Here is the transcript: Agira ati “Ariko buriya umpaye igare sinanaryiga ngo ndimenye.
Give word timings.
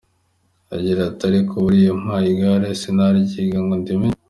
Agira 0.75 0.99
ati 1.09 1.23
“Ariko 1.29 1.53
buriya 1.63 1.91
umpaye 1.97 2.27
igare 2.33 2.67
sinanaryiga 2.81 3.57
ngo 3.63 3.73
ndimenye. 3.81 4.19